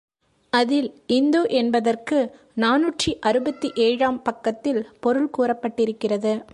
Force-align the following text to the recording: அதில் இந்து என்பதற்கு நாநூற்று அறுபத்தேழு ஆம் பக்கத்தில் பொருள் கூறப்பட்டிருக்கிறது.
அதில் 0.49 0.93
இந்து 1.07 1.49
என்பதற்கு 1.49 2.35
நாநூற்று 2.53 3.17
அறுபத்தேழு 3.21 4.05
ஆம் 4.05 4.21
பக்கத்தில் 4.21 4.87
பொருள் 4.99 5.29
கூறப்பட்டிருக்கிறது. 5.37 6.43